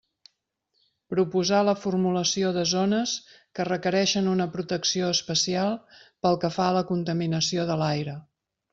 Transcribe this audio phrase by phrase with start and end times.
[1.13, 3.13] Proposar la formulació de zones
[3.59, 8.23] que requereixen una protecció especial pel que fa a la contaminació de l'aire.